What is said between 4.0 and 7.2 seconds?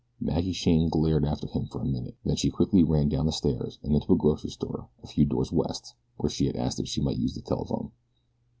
a grocery store a few doors west, where she asked if she might